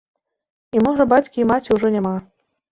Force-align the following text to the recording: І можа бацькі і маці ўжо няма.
І 0.77 0.81
можа 0.87 1.07
бацькі 1.13 1.37
і 1.45 1.47
маці 1.53 1.69
ўжо 1.79 1.95
няма. 1.99 2.19